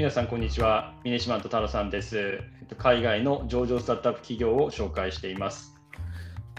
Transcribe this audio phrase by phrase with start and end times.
[0.00, 0.94] 皆さん、こんにちは。
[1.04, 2.40] ミネシマント太郎さんです。
[2.78, 5.74] 海外の上場スタートアップ企業を紹介しています。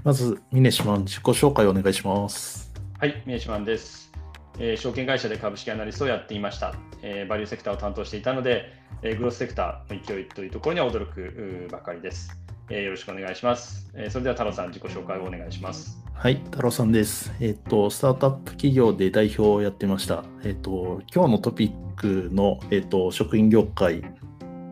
[0.04, 2.72] まず、ミネシマン、自己紹介をお願いします。
[3.00, 4.12] はい、ミネシマンです。
[4.60, 6.76] えー証券会社で株式アナリストをやっていました。
[7.02, 12.40] えーバリューセクターを担当していたので、えーグロスセクターの勢いというところには驚くばかりです、
[12.70, 13.90] えーよろしくお願いします。
[13.96, 15.98] えーそれでは太郎さん、自己紹介をお願いします。
[16.22, 17.34] はい、太郎さんです。
[17.40, 20.24] えっ、と、スタートアップ企業で代表をやってました。
[20.44, 24.04] えっ、と、今日のトピックの、えっ、と、職員業界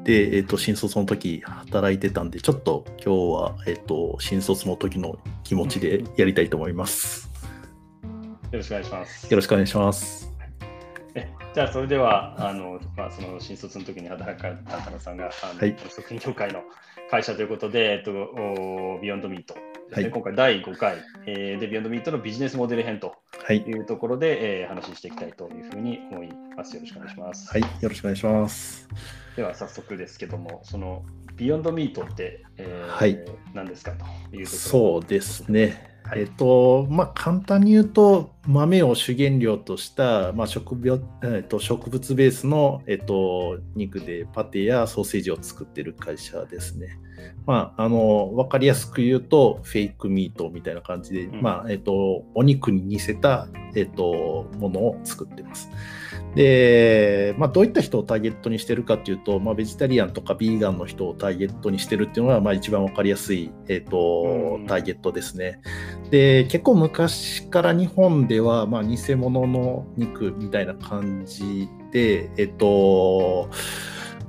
[0.04, 7.32] で、えっ、と、新卒の時働いてたんで、ちょっと今日は、えっ、と、新卒の時の気持ちでやりたいと思います。
[8.52, 9.24] よろしくお願いします。
[9.28, 10.32] よろしくお願いします。
[11.16, 16.62] えじゃあそれではあの、まあ、その新卒の時に働かれた田野さんがあの、はい食品業界の
[17.10, 19.56] 会社ということで、えっと、お Beyond Meat
[19.90, 23.58] ですね、はい今回第5回、えーで Beyond Meat のビジネスモデル編とはい。
[23.58, 26.76] いうところで、えー話していきたいというふうに思います。
[26.76, 27.50] よろしくお願いします。
[27.52, 28.88] はい、よろしくお願いします。
[29.36, 31.04] では早速ですけども、その
[31.40, 33.18] ビヨンドミートって、えーはい
[33.54, 35.90] 何ですかというとそうですね。
[36.04, 46.98] はいえっと、まあ、簡単に言うと、豆を主原料とした、まあ、植物えっと、植物ベースの、えっと、肉でパテやソーセージを作ってる会社ですね。
[47.46, 55.70] まあ、あの、わかりやすく言うと、フェイクミートみたいな感じで、うんまあ、えっと、お肉に似せた、えっと、ものを作ってます。
[56.36, 65.62] で、まあ、どういった人をターゲットにしてるかっていうと、まあ、ベジタリアンとかビーガンの人をターゲットにしてるっていうのが、まあ、一番わかりやすい、えっとうんターゲットですね。
[66.12, 73.50] で、結構昔から日本では、まあ、偽物の肉みたいな感じで、えっと、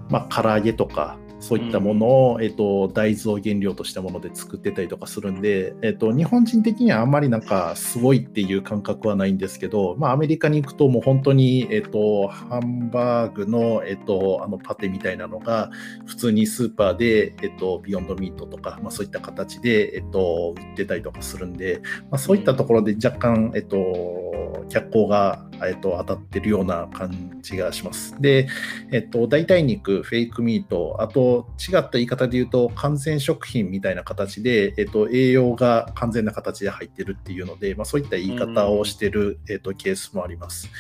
[0.09, 15.71] まあ、唐揚げとか、そういったものを、えっと、大豆を原料としたもので作ってたりとかするんで、えっと、日本人的にはあんまりなんかすごいっていう感覚はないんですけど、まあ、アメリカに行くともう本当に、えっと、ハンバーグの、えっと、あのパテみたいなのが
[16.07, 28.21] 普通にスーパーで、えっと、ビヨンドミートとか、まあ、そういった形で、えっと、売ってたりとかするんで、まあ、そういったところで若干、えっと、脚光が、えっと、当たってるような感じがします。
[28.21, 28.49] で、
[28.91, 40.71] えっと、代替肉、フェイクミート、あと違った言い方で言うと、完全食品みたいな形で、えっと、栄養が完全な形で入ってるっていうので、まあ、そういった言い方をしてる、えっと、ケースもあります。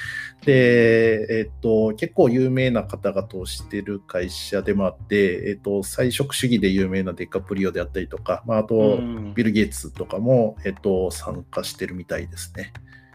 [0.45, 12.73] で、えっと、結構有名な方々をしてる会社でもあって、えっと、菜食主義で有名なデカプリオであったりとか、まあ、あと、うんビル・ゲイツとかも、えっと、参加してるみたいですね。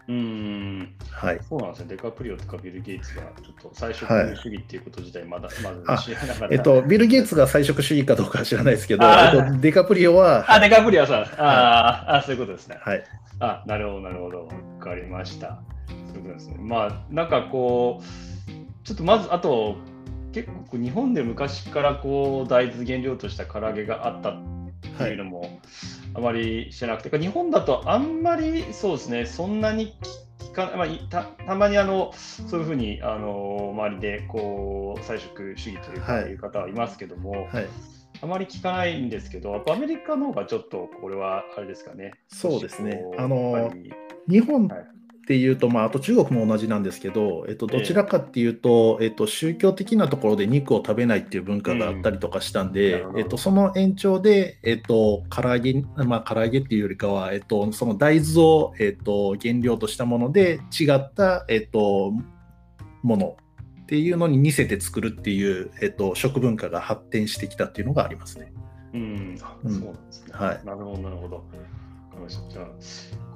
[0.08, 1.40] うんはい。
[1.48, 1.86] そうなんですね。
[1.88, 6.54] デカプリオとかビル・ゲイツがちょっと最初はい主義っていうこと自体まだ、まあだ知らなかった。
[6.54, 11.22] えっと、ビル・ゲイツが菜食主義かどうかは知らないですけど、えっと、デカプリオは、あ、デカプリオさん。
[11.22, 12.78] あーあ、そういうことですね。
[12.80, 13.04] はい。
[13.40, 14.46] あ、なるほど、なるほど。
[14.46, 15.60] わかりました。
[16.12, 16.56] そういうことですね。
[16.60, 19.76] まあ、なんかこう、ちょっとまず、あと、
[20.32, 24.42] 結構日本で昔からこう大豆原料とした唐揚げがあったっ
[24.98, 25.60] ていうのも
[26.16, 29.94] あまり知らなくて、日本だとあんまりそうですね、そんなに
[30.38, 37.66] 聞かまあ、いたたまにあのそういうふうにあの周りでこう菜食主義というか、はいいう方はいますけども、はい。
[38.22, 42.12] あまり聞かないんですけど、やっぱアメリカの方がちょっとこれはあれですかね。
[42.28, 43.70] そうですねあの
[44.26, 44.95] 日本はい
[45.26, 62.12] っていうと、まあ、あと中国も同じなんですけど、えっと、どちらかっていうと、えっと、宗教的なところで肉を食べないっていう文化があったりとかしたんうんでえっと、その延長で、えっと、唐揚げ、まあ、唐揚げっていうよりかは、えっと、その大豆を、えっと、原料としたもので違った、えっと、
[63.02, 63.36] もの
[63.82, 68.52] っていうのに似せて作るっていう、えっと、食文化が発展してきたっていうのがありますね。
[68.94, 70.32] うん、あうんそうなんですね。
[70.32, 71.44] はいなるほど、なるほど。
[72.20, 72.50] わかりました。
[72.50, 72.66] じゃあ、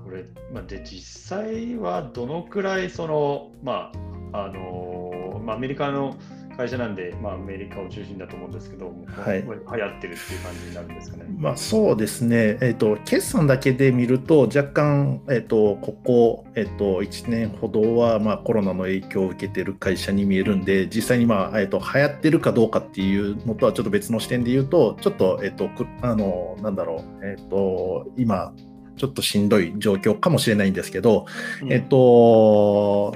[0.04, 3.92] これ、まあ、で、実際はどのくらい、その、ま
[4.32, 6.16] あ、あのーまあ、アメリカの
[6.56, 11.24] 会社なんで、まあ、アメリカを中心だと思うんですけど、はい流行ってるっていう感じになるんですかね。
[11.38, 28.52] まあ、そうですね、えっと決算だけで見ると、若干、えっとここ、えっと1年ほどは、まあ、コロナの影響を受けてる会社に見えるんで、実際に、まあえっと流行ってるかどうかっていうのとはちょっと別の視点で言うと、ちょっと、えっとくあのなんだろう、えっと今、
[29.00, 31.24] ちょっとしんどい状況かもしれないんですけど、
[31.62, 33.14] うんえっ、と、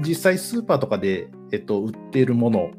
[0.00, 2.70] 実際スーパーとかで、えっと、売っているもの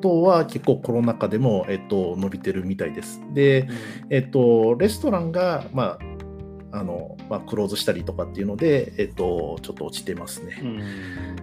[0.00, 3.20] とは結構コロナ禍でも、えっと、伸びてるみたいです。
[3.32, 3.66] で、
[4.08, 5.98] えっと、レストランが、ま
[6.70, 10.60] あ、あの、まあ、クローズしたりとかっていうので、えっと、ちょっと落ちてますね。
[10.62, 10.64] う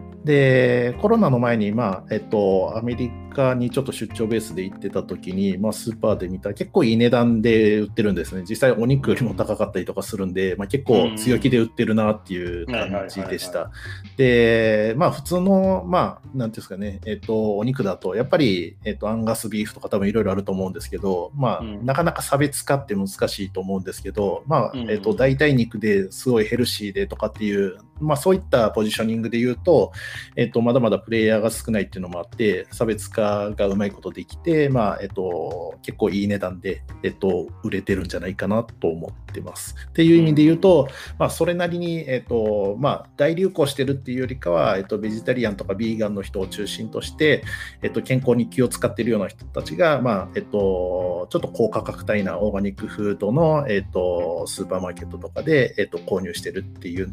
[0.07, 8.43] んで、コロナの前に、まあ、えっと、アメリカにちょっと出張ベースで行ってた時に、まあ、スーパーで見たら結構いい値段で売ってるんですね。
[8.47, 13.71] 実際お肉よりも高かったりとかするんで、まあ、結構強気で売ってるなっていう感じでした。
[14.17, 29.91] で、まあ、普通の、まあ、なんていうんですかね、えっと、お肉だと、やっぱり、えっと、アンガスビーフとか多分いろいろあると思うんですけど、まあ、うん、なかなか差別化って難しいと思うんですけど、まあ、えっと、代替肉ですごいヘルシーでとかっていう、まあ、そういったポジショニングで言うと、
[30.35, 39.75] えっと、まだまだプレイヤーが少ないっていうのもあって、差別化がうまいことできて、まあ、えっと、結構いい値段で、えっと、売れてるんじゃないかなと思ってます。
[39.89, 40.87] っていう意味で言うと、
[41.17, 47.43] まあ、それなりに、えっと、まあ、大流行してるっていうよりかは、えっと、ベジタリアンとかビーガンの人を中心として、
[47.81, 57.11] えっと、健康に気を使っているような人たちが、まあ、えっと、ちょっと高価格帯なオーガニックフードの、えっと、スーパーマーケットとかで、えっと、購入してるっていう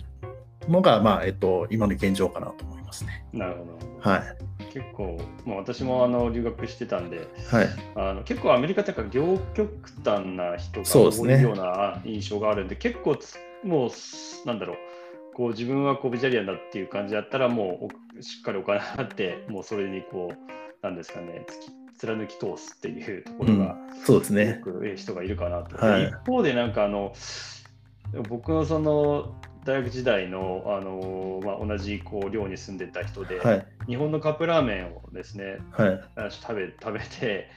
[0.68, 3.24] のが、まあえっと、今の現状かなと思いますね。
[3.32, 3.78] なるほど。
[4.00, 4.22] はい、
[4.78, 9.72] 結構、まあ、私もあの留学してたんで、はい、あの結構アメリカってか両極
[10.04, 13.18] 端な人が多いような印象があるんで、でね、結構
[13.64, 13.90] もう、
[14.46, 14.76] なんだろう、
[15.34, 21.44] こう自分はこうベジタリアンだっていう感じだったら、もうしっかりお金払って、もうそれにこう、なんですかね、
[21.98, 24.62] 貫き通すっていうところが、うん、そうですね。
[24.96, 25.76] 人がいるかなと。
[25.84, 27.12] はい、一方で、なんかあの、
[28.28, 29.34] 僕のその
[29.68, 36.00] 大学時代の、あのまあ、同じこう寮に住んでた人で、はい、日本のカップラーメンをですね、はい、
[36.30, 37.50] 食べ食べて、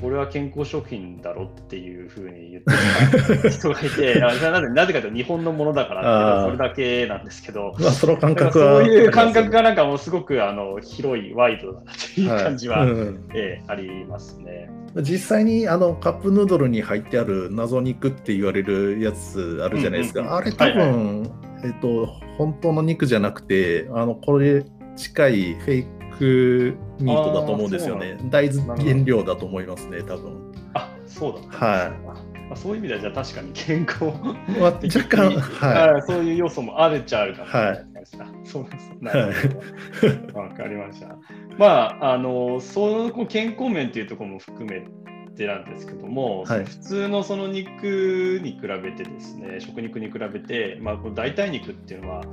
[0.00, 14.70] これは健康食品だろっていうふうに言ってた人がいて、 なぜなぜかというと日本のものだからそれだけなんですけど、まあ、その感覚はそういう感覚がなんかもうすごくあの広い、ワイドだなという感じは、はいうん、えー、ありますね。
[15.02, 22.06] 実際にあのカップヌードルに入ってある謎肉って言われるやつあるじゃないですか、うんうんうん、あれ多分、はいはいえっと、
[22.36, 24.64] 本当の肉じゃなくて、あのこれ
[24.96, 25.86] 近いフェイ
[26.18, 28.18] クミートだと思うんですよね。
[28.30, 30.52] 大豆原料だと思いますね、多分。
[30.74, 31.90] あそうだ、はい。
[32.48, 34.04] まあ、そういう意味では、じゃあ確かに健康
[34.58, 38.24] まあ、若干、 はい、そういう要素もあるっちゃあるかもしれないですね。
[38.24, 39.32] はい、そうですなる
[40.32, 40.40] ほど。
[40.40, 41.16] わ、かりました。
[41.58, 41.66] ま
[42.00, 44.82] あ、あの、その健康面っていうところも含め
[45.38, 52.26] 手なんですけども、はい、普通のその肉に比べてですね食肉に比べて、まあ、この代替肉っていうのは、はい、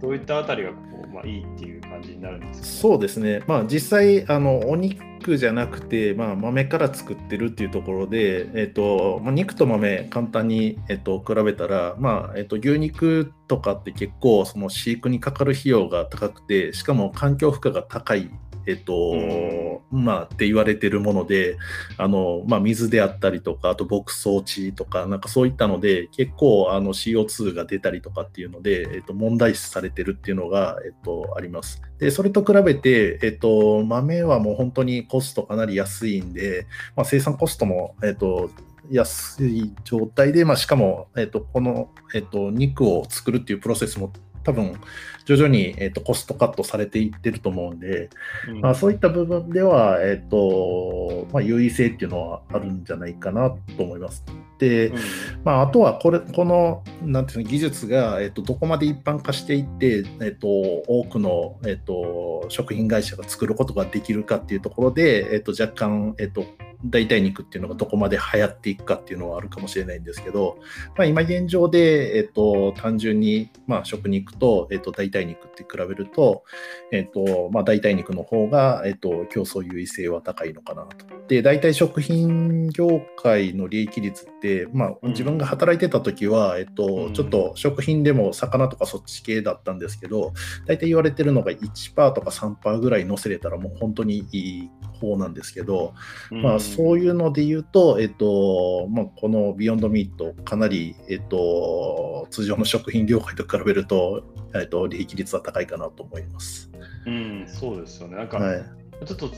[0.00, 18.30] どういったあたりがこう、まあ、いいっていう感じになるんですか、そうですね、まあ、実際あのお肉じゃなくて、まあ、豆から作ってるっていうところで、えーとまあ、肉と豆簡単に、えーと、比べたら、まあえーと、牛肉とかって結構その飼育にかかる費用が高くてしかも環境負荷が高い
[18.66, 21.56] えっと、まあ、って言われてるもので、
[21.96, 31.82] あの、まあ、水であったりとか、あと牧草地とか、なんかそういったので、結構、あの、CO2 が出たりとかっていうので、えっと、問題視されてるっていうのが、えっと、あります。
[31.98, 36.66] で、それと比べて、えっと、豆はもう本当にコストかなり安いんで、
[36.96, 38.50] まあ、生産コストも、えっと、
[38.90, 44.12] 安い状態で、まあ、しかも、えっと、この、えっと、肉を作るっていうプロセスも
[44.50, 44.80] 多分
[45.26, 48.10] 徐々に、えーと、コストカットされていってると思うんで、
[48.48, 54.24] うん、まあ、そういった部分では、えーとまあ、優位性っていうのはあるんじゃないかなと思います。
[54.58, 54.96] で、うん、
[55.44, 66.44] まあ、あとはこれこのなんていうの技術が、えーと、どこまで一般化していって、えーと、多くの、えー、と食品会社が作ることができるかっていうところで、えー、と若干、えー、と
[66.84, 70.58] 代替肉っていうのがどこまで流行っていくかっていうのはあるかもしれないんですけど、
[70.96, 76.44] まあ、今現状で、えっと、単純に、まあ、食肉と、えっと、代替肉って比べると、
[76.92, 81.06] えっとまあ、代替肉の方が、えっと、競争優位性は高いのかなと。
[81.28, 90.32] で、大体食品業界の利益率って、まあ、自分が働いてた時は、えっと、ちょっと食品でも魚とかそっち系だったんですけど、
[90.66, 95.94] 大体言われてるのが1%とか3%ぐらい乗せれたらもう本当にいい方なんですけど、
[96.30, 104.22] まあ、そういうので言うと、えっとまあ、このビヨンドミート、かなり、えっと、通常の食品業界と比べると、
[104.54, 106.70] えっと、利益率は高いかなと思います。
[107.06, 108.16] うん、そうですよね。
[108.16, 108.64] なんか、はい、
[109.06, 109.30] ちょっと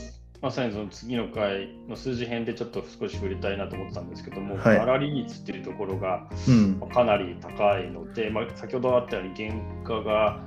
[0.43, 6.27] まさにその次の回の数字編でちょっと少し触れたいなと思ってたんですけども、はい、粗利率っていうところが
[6.93, 10.41] かなり高いので、うん、まあ、先ほどあったように原価が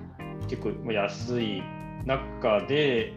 [0.48, 1.62] 結構安い
[2.04, 3.14] 中で、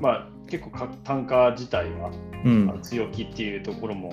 [0.00, 2.10] まあ、結構単価自体は、
[2.44, 4.12] うん、強気っていうところも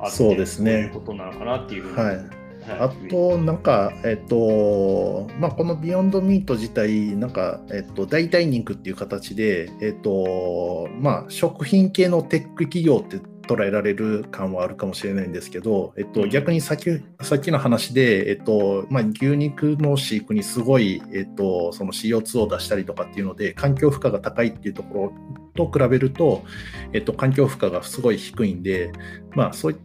[0.00, 0.72] あって、そうですね。
[0.72, 2.44] いうことなのかなっていうふうに、はい。
[2.66, 16.30] あと、なんか、えっと、まあ、このビヨンドミート自体、なんか、えっと、代替肉っていう形で、えっと、まあ、食品系のテック企業って捉えられる感はあるかもしれないんですけど、えっと、うん。
[16.30, 16.84] 逆にさっき
[17.22, 25.12] さっきの話で、えっとまあ、牛肉の飼育にすごい、えっと、その CO2 を出したりとかっていうので環境負荷が高いっていうところ
[25.54, 26.44] と比べると、
[26.92, 28.92] えっと、環境負荷がすごい低いんで、
[29.34, 29.78] まあ、そういっ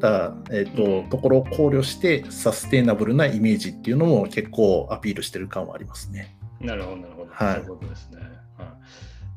[0.00, 6.36] た、えっとところを考慮してサステイナブルなイメージっていうのも結構アピールしてる感はありますね。
[6.60, 7.30] なるほど、なるほど。
[7.32, 8.18] はいそういうことですね。
[8.56, 8.64] は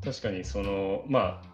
[0.02, 1.52] い、確かに、その、まあ、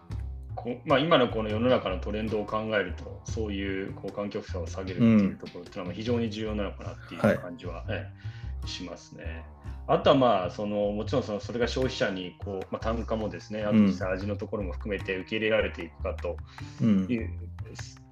[0.55, 9.43] こまあ、今のこの世の中のトレンドを考えると、そういうこう環境負荷を下げるっていうところっていうのはまあ非常に重要なのかなっていうはい感じは、ええしますね。
[9.87, 16.37] あとはまあそのもちろんそのそれが消費者にこう、まあ、単価もですね、あと実際味のところも含めて受け入れられていくかと
[16.81, 17.05] うん。
[17.09, 17.29] いう、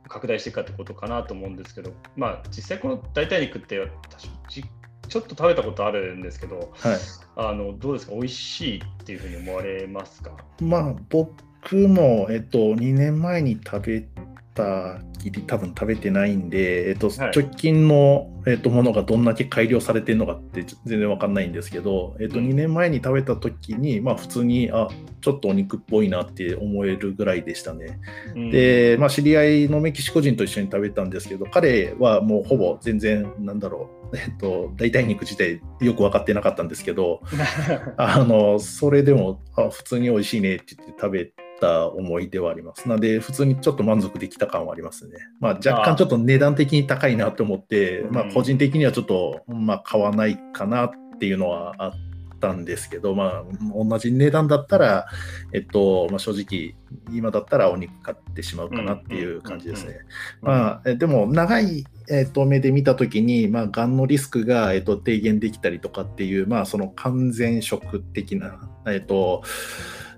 [0.07, 4.63] 拡大していくかってことかなと思うんですけど、まあ、実際この代替肉って私じ
[5.07, 6.97] ちょっと食べたことあるんですけど、はい。
[7.35, 10.35] あのどうですか、美味しいっていうふうに思われますか？
[10.61, 14.07] まあ僕も、えっと、2年前に食べ
[14.53, 17.31] たきり多分食べてないんで、えっと、はい。
[17.35, 22.49] 直近の、えっと、ものがどんだけ改良されてるのかって全然わかんないんですけど、えっと、うん。
[22.49, 24.87] 2年前に食べた時に、まあ、普通にあ
[25.21, 27.99] ちょっとお肉っぽいなって思えるぐらいでしたね。
[28.35, 28.49] うん。
[28.51, 37.21] で、まあ、知り合いのメキシコ人と一緒に食べたんですけど彼はもうほぼ全然なんだろう、えっと、代替肉自体よく分かってなかったんですけど
[37.97, 42.87] あのそれでもあ普通に美味しいねって言って食べた思い出はあります。
[42.87, 45.17] なんで普通にちょっと満足できた感はありますね。
[45.39, 51.93] まあ、若干ちょっと値段的に高いなと思ってうんまあ、個人的にはちょっと、まあ、買わないかなっていうのはあっ
[52.39, 53.43] たんですけど、まあ、
[53.75, 55.07] 同じ値段だったら、
[55.53, 56.75] えっとまあ、正直
[57.15, 59.99] 今だったらお肉買ってしまうかなっていう感じですね。
[60.41, 69.43] まあ、えでも長い、えっと目で見たときに、まあ、がんのリスクが、えっと低減できたりとかっていう、まあ、その完全食的な、えっと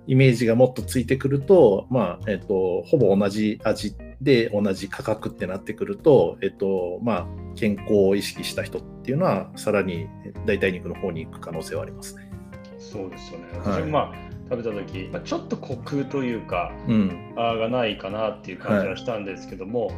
[0.10, 10.08] イメージがもっとついてくると、まあえっとほぼ同じ味で同じ価格ってなってくると、えっとまあ、健康を意識した人っていうのはさらに
[10.48, 12.28] 代替肉の方に行く可能性はありますね。
[12.80, 13.60] そうですよね。
[13.60, 19.92] はいまあ、食べた時、まあ、ちょっとコクというか、うん、あーがないかなっていう感じはしたんですけども、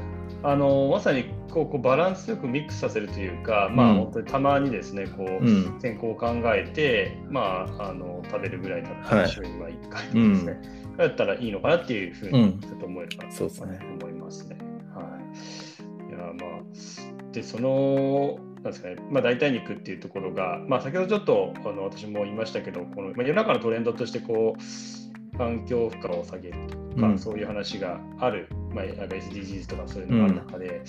[0.43, 5.79] あのまさにこうバランスよくミックスさせるというか、まあうん本当にたまにですねこう、うん。
[5.81, 9.29] 健康を考えて、まあ、あの食べるぐらいだったらはい。
[9.29, 10.61] 週には1回とかですね、
[10.97, 12.59] だったらいいのかなっていうふうにうん。
[12.59, 13.79] ちょっと思えるかなとそうですね。
[14.01, 14.57] 思いますね。
[14.93, 15.17] は
[16.09, 18.95] い、いやまあでそのなんですかね。
[19.09, 27.19] まあ、代替肉っていうところが、まあ、先ほどちょっとあの私も言いましたけどこの、まあ、世の中のトレンドとしてこう環境負荷を下げるとか、うん。
[27.19, 30.81] そういう話がある、まあ、SDGs とかそういうのがある中で、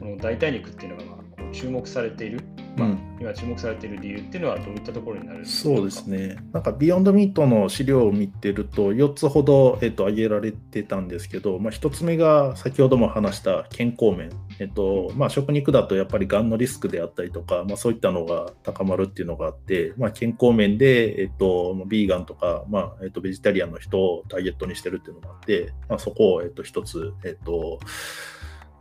[0.00, 2.40] この代替肉っていうのがまあ注目されている、
[2.76, 5.76] まあうん今注目されている理由っていうのはどういったところになるんですか？
[5.76, 6.38] そうですね。
[6.52, 14.30] なんかビヨンドミートの資料を見てると4つほど、えっと、挙げられてたんですけど、まあ、1つ目が先ほども話した健康面。
[14.58, 27.78] えっとまあ、食肉だとやっぱりがんのリスクであったりとか、まあ、そういったのが高まるっていうのがあって、まあ、健康面で、えっと、ビーガンとか、まあえっと、ベジタリアンの人をターゲットにしてるっていうのがあって、まあ、そこを、えっと、一つ、えっと、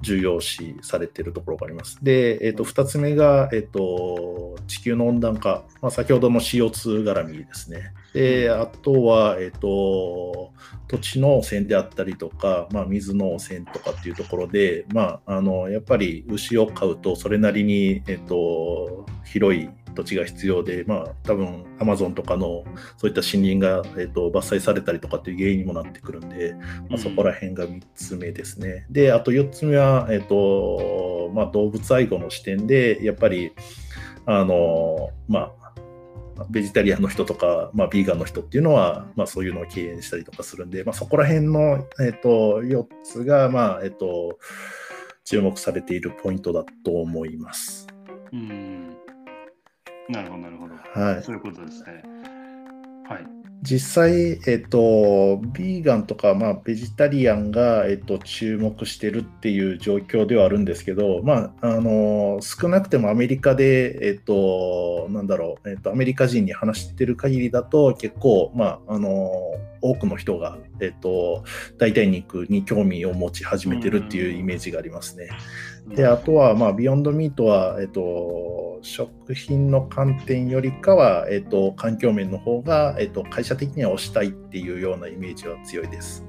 [0.01, 1.97] 重要視されているところがあります。
[2.01, 7.93] で、えっと2つ目が、えっと地球の温暖化、まあ、先ほどの CO2 絡みですね。
[8.13, 10.53] で、あとは、えっと
[10.87, 22.63] 土地の汚染であったりとか、まあ、水の汚染とかっていうところで、まあ、あのやっぱり牛を飼うとそれなりに、えっと広い土地が必要で、まあ、多分アマゾンとかの
[22.97, 26.55] そういった森林が、えっと伐採されたりとかっていう原因にもなってくるんで、
[26.89, 28.85] まあ、そこら辺が3つ目ですね。
[28.89, 33.53] で、あと4つ目は、えっとまあ、動物愛護の視点で、やっぱり、
[34.25, 35.60] あの、まあ、
[36.49, 44.37] ベジタリアンの人とか、まあ、ビーガンの人っていうのは、まあ、そういうのを敬遠したりとかするんで、まあ、そこら辺の、えっと4つが、まあえっと
[45.23, 47.87] 注目されているポイントだと思います。
[48.33, 48.97] うん
[50.09, 50.75] なるほど、なるほど。
[50.75, 52.03] はい、そういうことですね。
[53.07, 53.40] はい。
[53.61, 69.29] 実際、えっと、ビーガンとか、まあ、ベジタリアンが、えっと、注目してるっていう状況ではあるんですけど、まあ、あの少なくてもアメリカで、えっと、なんだろう、えっと、アメリカ人に話してる限りだと、結構、まあ、あの
[69.81, 71.43] 多くの人が、えっと、
[71.77, 75.29] 代替肉に興味を持ち始めてるっていうイメージがありますね。
[75.87, 86.25] で、あとは、まあ、ビヨンドミートは、えっと、食品の観点よりかは、えっと、環境面の方が、えっと、会社的には推したいっていうようなイメージは強いです。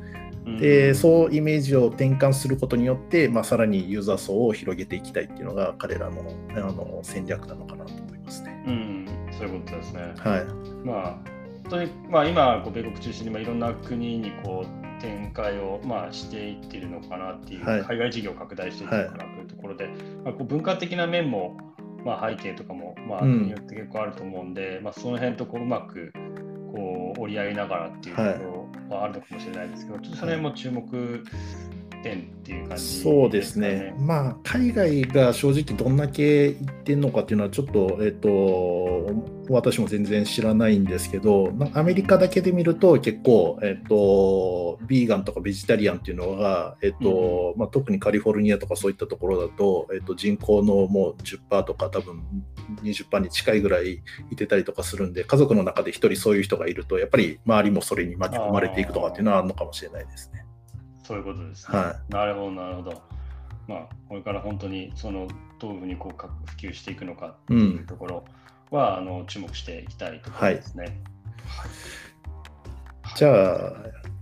[0.59, 8.65] で、そうイメージを転換することによって、まあ、さらにユーザー層を広げていきたいっていうのが彼らのあの戦略なのかなと思いますね。
[8.67, 9.07] うん、
[9.39, 10.01] そういうことですね。
[10.19, 10.45] はい。
[10.85, 11.32] まあ、本
[11.73, 17.83] 当に、まあ、今、こう米国中心に、まあ、いろんな国にこう展開を、まあ、していっているのかなっていう、はい。
[17.83, 19.89] 海外事業を拡大していってるのかなというところで、
[20.25, 21.57] まあ、こう文化的な面も、
[22.05, 24.55] まあ、背景とかも、まあ、うんによって結構あると思うん。
[24.55, 26.13] で、まあ、その辺とこううまく
[26.73, 31.25] こう折り合いながらっていうところはあるのかもしれないですけど、ちょっとその辺も注目
[32.03, 39.11] 点っていう感じそうですね、まあ、海外が正直どんだけ行ってんのかっていうのは、ちょっと、えっと、
[39.49, 52.23] 私も全然知らないんですけど、まあアメリカだけで見ると、結構、えっと、ビーガンとかベジタリアンっていうのが、えっとまあ、特にカリフォルニアとかそういったところだと、えっと、人口のもう10%とか、多分
[52.83, 60.45] 20%に近いぐらいいてたりとかするんで、家族の中で1人そういう人がいると、やっぱり周りもそれに巻き込まれていくとかっていうのはあるのかもしれないですね。
[61.03, 61.79] そういうことですね。
[61.79, 63.03] はなるほど、なるほど。
[63.69, 65.29] まあ、これから本当にその
[65.59, 68.25] どういうふうにこうか普及していくのかっていうところ
[68.71, 70.99] は、あの注目していきたいところですね。
[73.17, 73.73] じゃあ、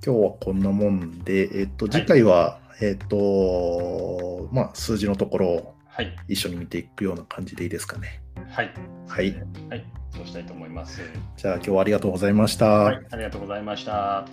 [0.04, 8.22] 今日はこんなもんで、えっと、次回は、えっと、まあ、数字のところをはい、一緒に見ていくような感じでいいですかね。
[8.48, 8.72] はい、
[9.08, 9.34] はい。
[9.68, 11.02] はい、そうしたいと思います。
[11.36, 12.66] じゃあ、今日はありがとうございました。
[12.66, 14.26] はい、ありがとうございました。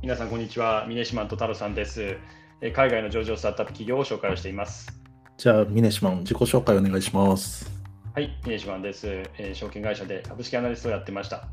[0.00, 0.86] 皆さんこんにちは。
[0.86, 2.16] ミネシマンと太郎さんです。
[2.60, 4.86] えー海外の上場スタートアップ企業を紹介をしています。
[5.36, 7.68] じゃあ、ミネシマン、自己紹介お願いします。
[8.14, 11.48] はい、ミネシマンです、えー証券会社で株式アナリストをやってました。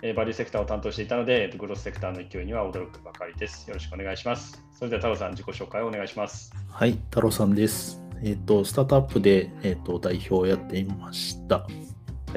[0.00, 3.68] えーバリューセクターを担当していたので、グロスセクターの勢いには驚くばかりです。
[3.68, 4.64] よろしくお願いします。
[4.72, 6.50] それでは太郎さん、自己紹介をお願いします。
[6.70, 8.02] はい、太郎さんです。
[8.22, 11.58] えっと、スタートアップで、えっと、代表をやっていました。
[11.58, 11.68] は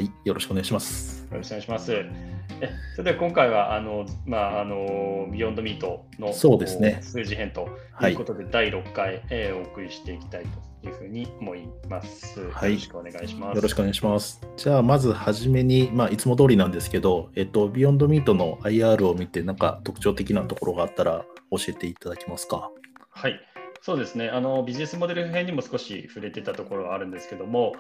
[0.02, 1.28] い、よろしくお願いします。
[1.32, 2.35] よろしくお願いします。
[2.62, 10.44] えそれでは今回はあの、まあ、あの Beyond Meat のそうですね数字編とはいいうことで、第6回、えーお送りしていきたい
[10.82, 12.50] というふうに思います。
[12.52, 13.56] はいよろしくお願いします。
[13.56, 14.42] よろしくお願いします。
[14.58, 22.70] じゃあ、まずはじめに、まあ、いつも通りなんですけど、えっと、 Beyond Meat の IR を見て、なんか特徴的なところがあったら教えていただけますか？
[23.10, 23.40] はい、
[23.82, 27.74] そうですねあの、ビジネスモデル編にも少し触れてたところはあるんですけども、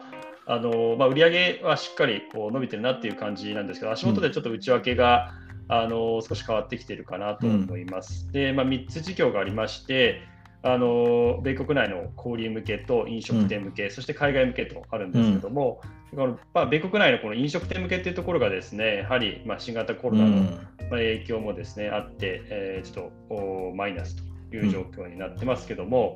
[0.47, 5.33] あのまあ、売上はしっかりこう伸びてるなっていう感じなんですけど、足元でちょっと内訳が、
[5.67, 8.31] あの少し変わってきてるかなと思います。
[8.31, 10.21] で、まあ、3つ事業がありまして、
[10.61, 15.81] あの米国内の小売向けと飲食店向け、そして海外向けとあるんですけども、
[16.11, 24.15] このまあ、米国内のこの飲食店向けっていうところがですね、やはりまあ新型コロナの、まあ影響もですねあって、えーちょっとおマイナス
[24.49, 26.15] という状況になってますけども、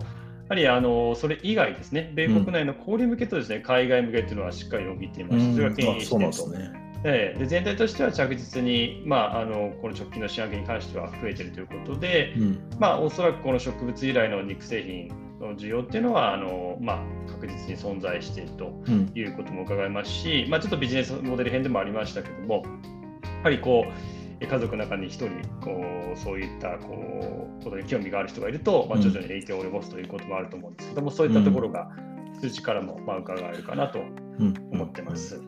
[0.50, 6.50] やはりあのそれ以外ですね、米国内の小売向けとですね、海外向けっていうのはしっかり伸びていまして、それが牽引あしているとです。
[6.50, 6.90] ね。
[7.04, 12.60] ええで全体としては着実に、まあ、あのこの直近の仕上げに関しては増えているということで、うん。
[12.80, 15.08] まあ、おそらくこの植物由来の肉製品
[15.40, 19.12] の需要っていうのはあの、まあ、確実に存在しているとうん。
[19.16, 22.64] いうことも伺いますし、まあ、ちょっとビジネスモデル編でもありましたけども、
[23.24, 23.94] やはりこうえ
[24.48, 25.30] 家族の中に一人
[25.62, 29.04] こうそういったこうことに興味がある人がいると、まあ、うん。
[29.04, 31.90] 徐々に影響を及ぼすということもあると思うんですけども、そういったところが
[32.40, 34.00] 数字からもまあ伺えるかなと
[34.40, 35.36] うん思ってます。
[35.36, 35.46] はい。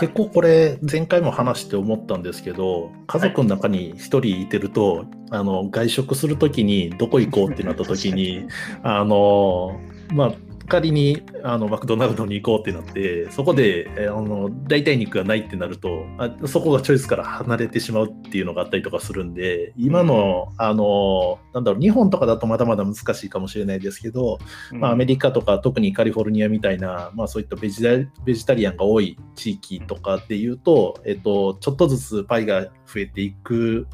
[0.00, 8.46] 結構これ前回も話して思ったんですけど家族の中に1人いてると、あの外食するときにどこ行こうってなったときに
[8.82, 9.78] あの
[10.12, 10.32] まあ
[10.70, 24.38] 仮にあのマクドナルドに行こうってなってそこでえあの代替肉がないってなるとあそこがチョイスから離れてしまうっていうのがあったりとかするんで今のあのなんだろう日本とかだとまだまだ難しいかもしれないですけど、
[24.72, 33.88] まあ、アメリカとか特にカリフォルニアみたいな、まあ、そういったベジタベジタリアンが多い地域とかでいうと、えっと、ちょっとずつパイが増えていく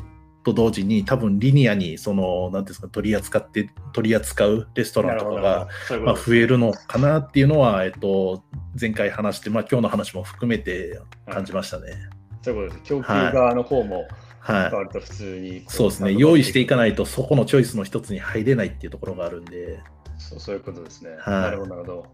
[0.46, 5.68] と同時に多分リニアにそのなんていうんですか取り扱って取り扱うレストランとかが、
[6.04, 8.44] まあ、増えるのかなっていうのは、えっと、
[8.80, 11.94] 前回話して、まあ、今日の話も含めて感じましたね。
[12.42, 12.88] そういうことです。
[12.88, 14.06] 供給側の方も
[14.38, 19.80] はい変わると普通にこそうですね用意していかないとそこのチョイスの一つに入れないっていうところがあるんで
[20.18, 21.10] そうそういうことですね。
[21.10, 22.06] はいなるほど、なるほど。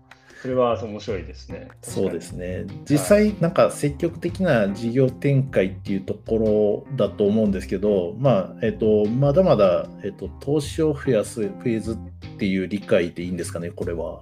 [0.42, 1.68] それは面白いですね。
[1.82, 11.96] そうですね実際なんか積極的な事業展開っていうところだと思うんですけど、まあえっとまだまだ、えっと、投資を増やすフェーズっ
[12.38, 14.18] ていう理解でいいんですかねこれは。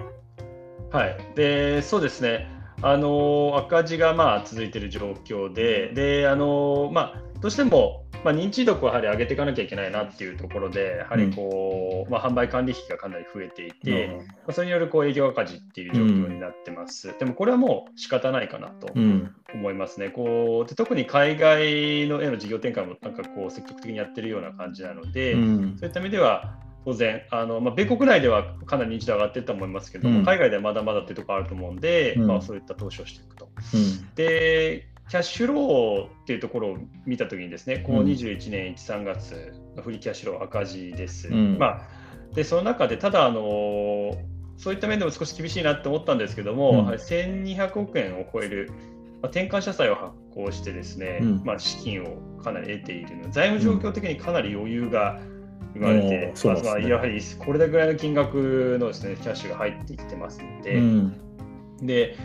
[0.90, 1.16] はい。
[1.36, 2.46] で、そうですね。
[2.82, 17.14] あの赤字がまあ続いている状況で、で、あのまあ、どうしても、まあ、認知度をやはり上げていかなきゃいけないなっていうところで、やはりこう、まあ、販売管理費がかなり増えていて、まあ、それによるこう営業赤字っていう状況になってます。
[17.18, 19.34] でもこれはもう仕方ないかなとうん。
[19.54, 20.10] 思いますね。
[20.10, 25.76] こうで特に海外のへの事業展開もなんかこう積極的にやってるような感じなので、うん。
[25.78, 30.24] そういった意味では、当然、あのまあ、米国内ではかなり認知度上がってると思いますけども、うん。
[30.24, 32.26] 海外ではまだまだっていうところあると思うんで、うん。
[32.26, 33.50] まあ、そういった投資をしていくと。
[33.74, 34.14] うん。
[34.14, 38.06] で、キャッシュローっていうところを見たときにですね、このうん。
[38.06, 41.26] 21年1、3月、フリーキャッシュロー赤字です。
[41.28, 41.58] うん。
[41.58, 41.80] まあ、
[42.32, 44.16] で、その中で、ただ、あの
[44.56, 46.86] そういった面でも少し厳しいなって思ったんですけども、うん。
[46.86, 48.70] はい1200億円を超える、
[49.20, 51.42] まあ、転換社債を発行してですね、うん。
[51.44, 53.22] まあ、資金をかなり得ているの。
[53.24, 55.20] で、財務状況的にかなり余裕が
[55.74, 56.70] 生まれてうなんね。
[56.70, 61.16] まあやはりこれぐらいの金額のです、ね、キャッシュが入ってきてますので、うん。
[61.82, 62.16] で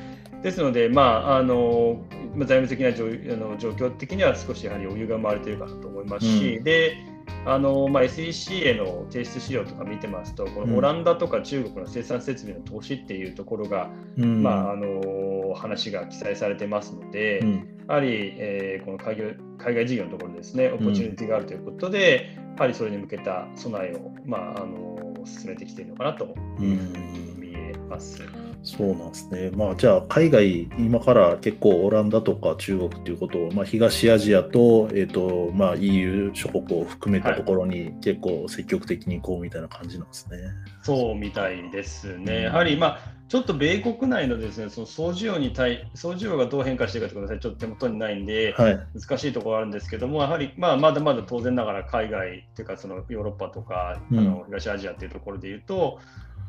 [0.42, 2.04] ですので、まあ、あの
[2.36, 6.64] まあ財務的な状あの状況的には少しやはり余裕が生まれているかなと思いますし、うん。
[6.64, 6.98] で
[7.46, 10.72] あのまあ、SEC への提出資料とか見てますと、こうん。
[10.72, 14.42] のオランダとか中国の生産設備の投資っていうところが、うん。
[14.44, 17.54] まあ、あの話が記載されてますので、うん。
[17.88, 27.40] やはり、えーこの海外海外事業のところですね、オポチュニティがあるということで、やはりそれに向けた備えを、まあ、あの進めてきているのかなとうん。
[27.40, 28.22] 見えます。
[28.66, 29.52] そうなんですね。
[29.56, 40.40] まあじゃあ海外今から結構オランダとか中国っていうことを、まあ、東アジアと,、えーとまあ、EU 諸国を含めたところに結構積極的に行こうみたいな感じなんですね。
[40.82, 42.36] そうみたいですね。
[42.38, 48.80] うんやはり、まあ、ちょっと米国内のですね、その総需要に対、総需要がどう変化していくかということはちょっと手元にないんで、はい。
[48.94, 56.00] 難しいところはあるんですけども、やはり、まあ、まだまだ当然ながら海外というか、そのヨーロッパとか、うんあの東アジアというところでいうと、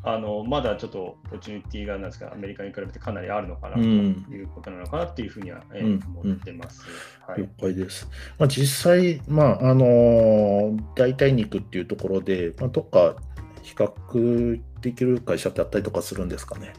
[0.03, 6.83] あのまだちょっとオポチュニティがなんですか、アメリカに比べてかなりあるのかなとうんいうことなのかなっていうふうには、え思ってます。
[7.27, 8.09] はい了解です。
[8.39, 13.17] まあ、実際、まああのー代替肉っていうところで、まあ、どっか
[13.63, 16.73] 比較できる会社ってあったりとかするんですかね？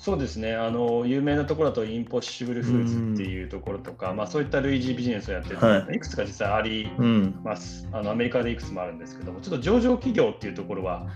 [0.00, 0.54] そうですね。
[0.54, 5.98] あの有名なところだとインポッシブルフーズっていうところとか、まあ、そういった類似ビジネスをやってるところ、、はい。
[6.00, 7.38] くつか実際ありうん。
[7.44, 7.86] ます。
[7.92, 11.06] あのアメリカでいくつもあるんですけどもちょっと上場企業っていうところは、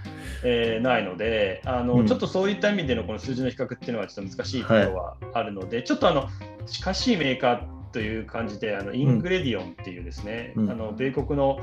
[0.45, 2.07] えーないのであの、うん。
[2.07, 6.29] ちょっとそういった意味でのこの数字の比較っていうのはちょっと難しいところはあるので、ちょっとあの
[6.67, 10.71] 近しいメーカーという感じであの Ingredion っていうですね、うん。
[10.71, 11.59] あの米国の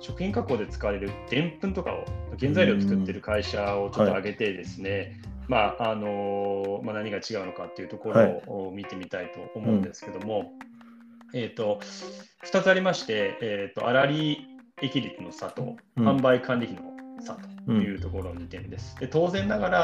[0.00, 2.06] 食品加工で使われるでんぷんとかを
[2.40, 10.52] 原材料を作ってる会社をちょっと挙げてですね、まああのまあ、何が違うのかっていうところを見てみたいと思うんですけども、
[11.32, 11.80] えー、と
[12.44, 16.08] 2つありまして、えー、と粗利益率の差とうん。
[16.08, 18.96] 販売管理費の差というところの2点です。
[19.00, 19.78] で当然ながら、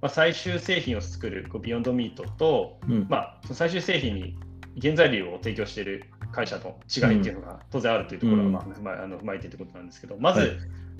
[0.00, 3.06] まあ、最終製品を作るビヨンドミートと、うん。
[3.08, 4.38] まあ、その最終製品に
[4.80, 8.52] 原材料を提供している会社と違いっていうのが当然あるというところを、うん。
[8.52, 10.50] まあ踏まあの踏まえているということなんですけど、まず、はい。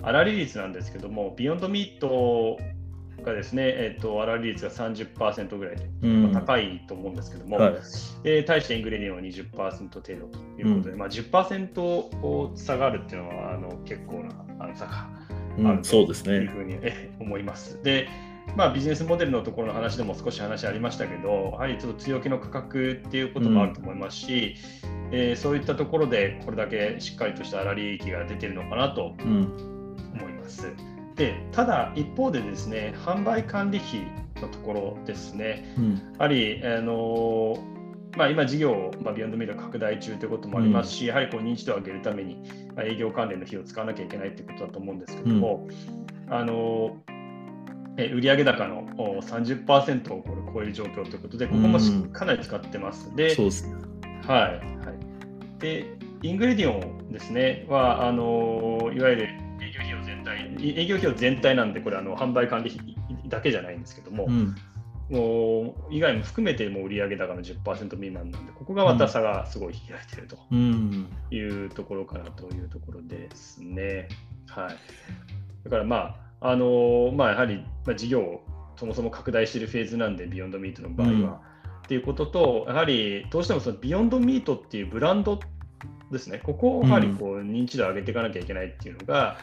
[0.01, 2.59] 粗利率なんですけども、 Beyond Meat
[3.27, 7.73] がですね、えっと粗利率が30%ぐらいと、うんまあ高いと思うんですけども、はい
[8.23, 15.07] で対して Ingredion は20%程度ということで、まあ、10%を差があるっていうのはあの結構なあの差が
[15.57, 16.37] うん、そうですね。
[16.37, 17.81] というふうにえ思います。
[17.81, 18.07] で、
[18.55, 24.55] まあ、ビジネスモデルのところの話でも少し話ありましたけど、やはりちょっと強気の価格っていうこともあると思いますし、
[25.11, 29.93] えーそういったところでこれだけしっかりとした粗利益が出てるのかなとうん。
[30.13, 30.67] 思います。
[31.17, 34.07] でただ、一方でですね、販売管理費
[34.41, 35.93] のところですね、うん。
[35.95, 37.57] やはり、あの
[38.15, 42.35] まあ、今、事業を、まあ、ビヨンドミート拡大中ということもありますし、やはりこう認知度を上げるために、
[42.75, 45.67] まあ、営業関連の費を使わなきゃいけないということだと思うんですけども、
[46.29, 46.97] あの
[47.97, 51.79] え売上高のお30%をこれ超える状況ということで、ここも
[52.11, 53.13] かなり使ってます。
[53.15, 53.75] で、そうですね。
[54.27, 54.41] はい
[54.85, 59.26] はい、で、 Ingredion ですね、は、あのいわゆる
[60.59, 62.95] 営業費用全体なんで、これあの、販売管理費
[63.27, 64.55] だけじゃないんですけども、うん。
[65.09, 71.07] もう以外も含めてもう売上高の10%未満なんで、ここがまた差がすごい開いているとうん。
[71.31, 74.09] いうところかなというところですね。
[74.47, 74.75] はい、
[75.63, 78.43] だからまあ、あのまあ、やはり、まあ、事業を
[78.75, 81.13] そもそも拡大しているフェーズなんで、 Beyond Meat の場合は。
[81.13, 85.39] うんっていうことと、やはりどうしてもその Beyond Meat っていうブランド
[86.11, 89.37] ですね、ここをやはりこう認知度を上げていかなきゃいけないっていうのが、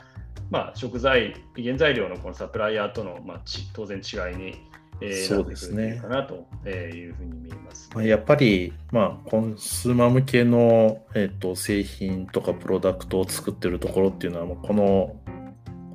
[0.51, 4.57] まあ、食材、原材料のこのサプライヤーとの、まあ、ち当然違いに、
[5.01, 5.99] えーそうですね。
[6.01, 15.17] かなとえーいうふうに見えます、まあやっぱり、まあ、コンスーマー向けの、えっと製品とかプロダクトを作ってるところっていうのは、もうこの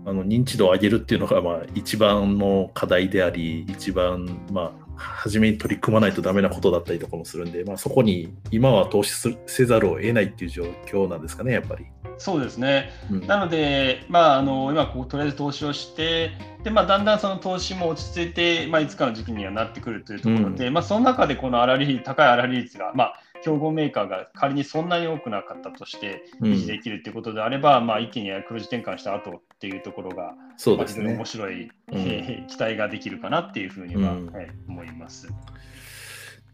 [0.06, 11.86] あの認知度を上げるっていうのが、まあ、一番の課題であり、一番、まあ、初めに取り組まないとダメなことだったりとかもするんで、まあ、そこに今は投資するせざるを得ないっていう状況なんですかね、やっぱり。
[12.18, 12.92] そうですね。
[13.10, 16.32] うんなので、まあ、あの今こう、とりあえず投資をして、
[16.64, 31.26] でまあ、だんだんその投資も落ち着いて、まあ、いつかの時期にはなってくるというところで、まあ、その中でこの粗利率高い粗利率が、まあ、競合メーカーが仮にそんなに多くなかったとして、うん維持できるということであれば、まあ、一気に黒字転換した後っていうところが、そうですね面。
[31.26, 35.28] 白い、うんえー期待ができるかなっていうふうには、うんはい思います。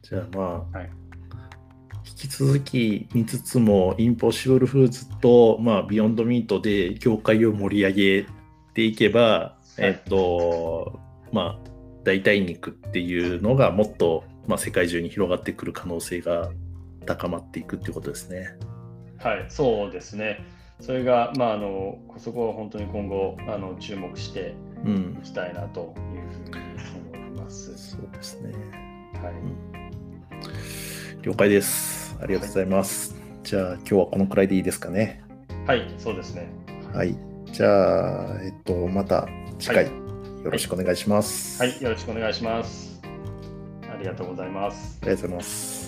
[0.01, 0.89] じゃあまあ、はい
[2.07, 8.27] 引き続き見つつも、インポッシブルフーズと、まあ、ビヨンドミートで業界を盛り上げ
[8.73, 10.99] ていけば、えっと、
[11.31, 11.69] まあ、
[12.03, 16.51] 代替肉っていうのがもっと、まあ、世界中に広がってくる可能性が
[17.05, 18.55] 高まっていくっていうことですね。
[19.17, 20.39] はい、そうですね。
[20.79, 25.25] それが、まあ、あのそこは本当に今後あの注目してうんい。
[25.25, 26.57] きたいなというふうに
[27.15, 27.75] 思います。
[27.77, 28.53] そうですね。
[29.13, 29.33] はい、
[31.21, 32.17] 了解です。
[32.21, 33.15] ありがとうございます。
[33.43, 35.23] じゃあ、今日はこのくらいでいいですかね。
[35.65, 36.47] はい、そうですね。
[36.93, 37.15] はい。
[37.45, 39.91] じゃあ、えっと、また次回、は
[40.43, 41.61] よろしくお願いします。
[41.61, 43.01] はい、よろしくお願いします。
[43.91, 44.99] ありがとうございます。
[45.01, 45.84] ありがとうございます。